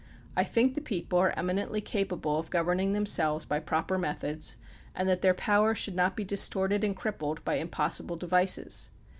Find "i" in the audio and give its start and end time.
0.35-0.43